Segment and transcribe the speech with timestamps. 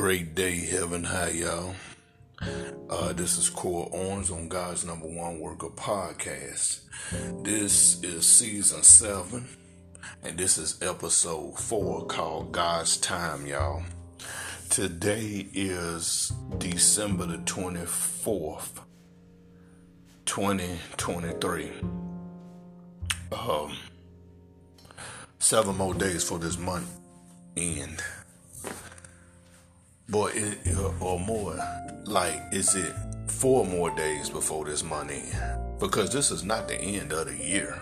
[0.00, 1.04] Great day, heaven.
[1.04, 1.74] Hi, y'all.
[2.88, 6.80] Uh, this is Core Orange on God's number one worker podcast.
[7.44, 9.46] This is season seven,
[10.22, 13.82] and this is episode four called God's Time, y'all.
[14.70, 18.80] Today is December the 24th,
[20.24, 21.72] 2023.
[23.32, 23.76] Um,
[25.38, 26.88] seven more days for this month
[27.54, 28.02] end
[30.10, 30.58] boy, it,
[31.00, 31.56] or more.
[32.04, 32.92] Like, is it
[33.28, 35.22] four more days before this money?
[35.78, 37.80] Because this is not the end of the year.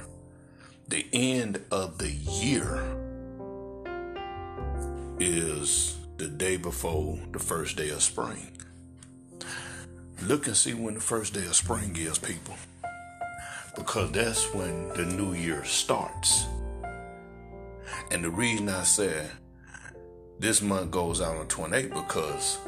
[0.88, 2.82] The end of the year
[5.18, 8.52] is the day before the first day of spring.
[10.22, 12.56] Look and see when the first day of spring is, people.
[13.76, 16.46] Because that's when the new year starts.
[18.10, 19.30] And the reason I said
[20.38, 22.58] this month goes out on 28 because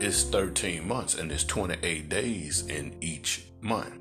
[0.00, 3.98] it's 13 months and there's 28 days in each month.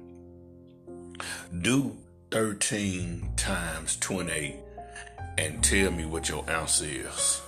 [1.62, 1.98] Do
[2.32, 4.56] 13 times 28
[5.38, 7.42] and tell me what your answer is.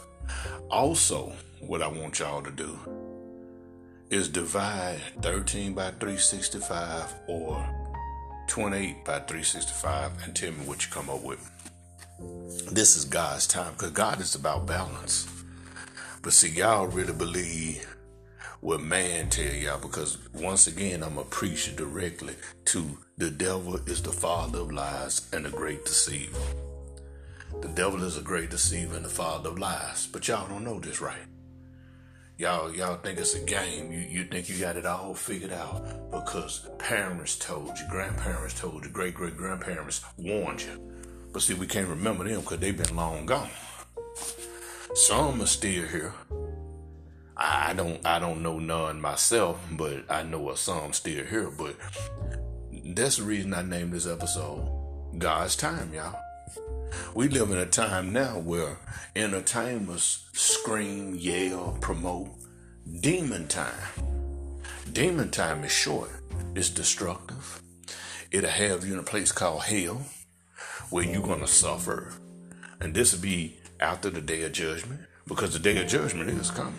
[0.70, 2.77] Also, what I want y'all to do
[4.09, 7.66] is divide 13 by 365 or
[8.48, 11.50] 28 by 365 and tell me what you come up with.
[12.72, 15.27] This is God's time because God is about balance.
[16.23, 17.85] But see, y'all really believe
[18.61, 24.02] what man tell y'all because once again, I'm a preacher directly to the devil is
[24.02, 26.39] the father of lies and a great deceiver.
[27.61, 30.07] The devil is a great deceiver and the father of lies.
[30.07, 31.27] But y'all don't know this right.
[32.37, 33.91] Y'all, y'all think it's a game.
[33.91, 38.85] You, you think you got it all figured out because parents told you, grandparents told
[38.85, 40.93] you, great great grandparents warned you.
[41.33, 43.49] But see, we can't remember them because they've been long gone.
[44.95, 46.13] Some are still here.
[47.36, 51.49] I don't I don't know none myself, but I know a some still here.
[51.49, 51.76] But
[52.86, 54.70] that's the reason I named this episode
[55.17, 56.15] God's Time, y'all.
[57.15, 58.77] We live in a time now where
[59.15, 62.30] entertainers scream, yell, promote
[63.02, 63.89] demon time.
[64.92, 66.11] Demon time is short,
[66.54, 67.64] it's destructive.
[68.30, 70.04] It'll have you in a place called hell
[70.92, 72.14] where you're gonna suffer.
[72.80, 76.52] And this will be after the day of judgment because the day of judgment is
[76.52, 76.73] coming.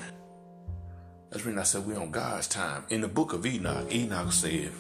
[1.31, 2.85] That's when I said we're on God's time.
[2.91, 4.71] In the book of Enoch, Enoch said,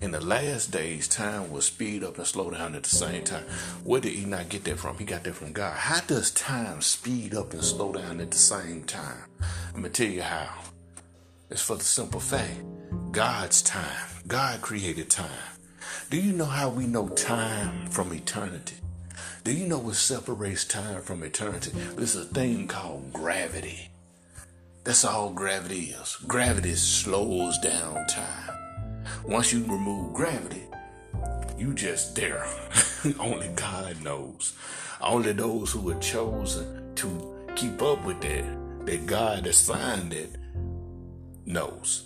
[0.00, 3.44] in the last days, time will speed up and slow down at the same time.
[3.84, 4.98] Where did Enoch get that from?
[4.98, 5.76] He got that from God.
[5.76, 9.28] How does time speed up and slow down at the same time?
[9.74, 10.54] I'm going to tell you how.
[11.50, 12.64] It's for the simple fact
[13.12, 14.08] God's time.
[14.26, 15.30] God created time.
[16.10, 18.76] Do you know how we know time from eternity?
[19.44, 21.72] Do you know what separates time from eternity?
[21.96, 23.90] There's a thing called gravity.
[24.84, 26.16] That's all gravity is.
[26.26, 28.58] Gravity slows down time.
[29.24, 30.62] Once you remove gravity,
[31.56, 32.46] you just there.
[33.20, 34.54] Only God knows.
[35.00, 40.36] Only those who are chosen to keep up with that, that God assigned it,
[41.46, 42.04] knows.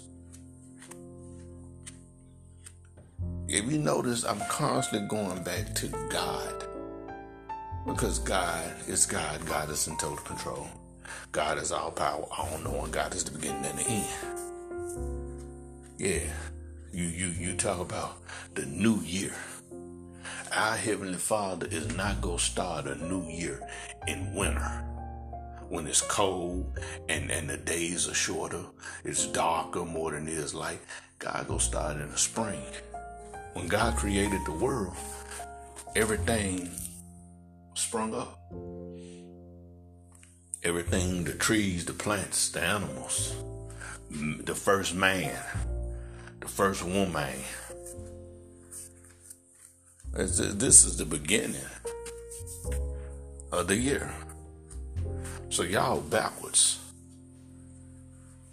[3.49, 6.66] If you notice, I'm constantly going back to God.
[7.87, 9.47] Because God is God.
[9.47, 10.67] God is in total control.
[11.31, 12.91] God is all power, all knowing.
[12.91, 14.37] God is the beginning and the end.
[15.97, 16.33] Yeah.
[16.93, 18.17] You you you talk about
[18.55, 19.35] the new year.
[20.53, 23.67] Our Heavenly Father is not gonna start a new year
[24.09, 24.83] in winter.
[25.69, 28.65] When it's cold and, and the days are shorter,
[29.05, 30.81] it's darker more than it is light.
[31.19, 32.63] God gonna start in the spring.
[33.53, 34.97] When God created the world,
[35.95, 36.71] everything
[40.63, 43.35] Everything the trees, the plants, the animals,
[44.11, 45.35] the first man,
[46.41, 47.33] the first woman.
[50.13, 51.61] This is the beginning
[53.51, 54.13] of the year.
[55.49, 56.79] So y'all backwards.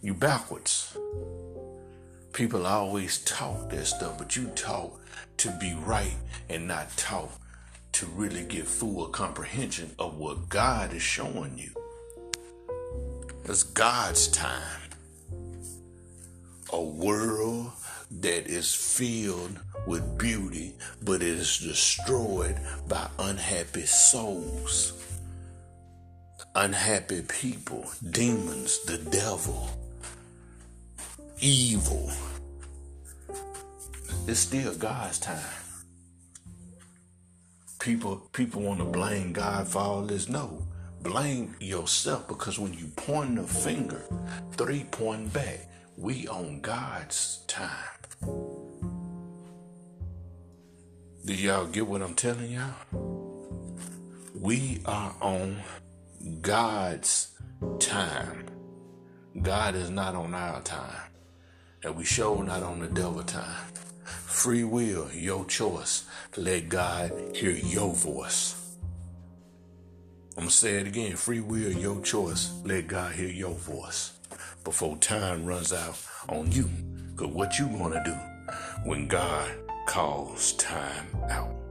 [0.01, 0.95] You backwards.
[2.31, 5.01] People always talk that stuff, but you talk
[5.37, 6.15] to be right
[6.49, 7.29] and not talk
[7.93, 11.69] to really get full comprehension of what God is showing you.
[13.45, 14.81] It's God's time.
[16.71, 17.71] A world
[18.09, 20.73] that is filled with beauty,
[21.03, 22.57] but it is destroyed
[22.87, 24.93] by unhappy souls,
[26.55, 29.69] unhappy people, demons, the devil,
[31.39, 32.11] evil.
[34.25, 35.62] It's still God's time
[37.83, 40.29] people people want to blame God for all this.
[40.29, 40.65] No,
[41.01, 44.01] blame yourself because when you point the finger,
[44.53, 45.69] three point back.
[45.95, 47.99] We on God's time.
[51.25, 52.73] Do y'all get what I'm telling y'all?
[54.33, 55.61] We are on
[56.41, 57.37] God's
[57.79, 58.47] time.
[59.39, 61.11] God is not on our time.
[61.83, 63.72] And we show not on the devil time.
[64.43, 66.03] Free will, your choice.
[66.35, 68.75] Let God hear your voice.
[70.35, 71.15] I'm gonna say it again.
[71.15, 72.51] Free will, your choice.
[72.65, 74.11] Let God hear your voice
[74.65, 75.97] before time runs out
[76.27, 76.69] on you.
[77.15, 78.15] Cause what you gonna do
[78.83, 79.49] when God
[79.87, 81.62] calls time out?